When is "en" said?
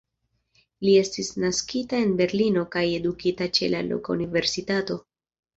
2.05-2.15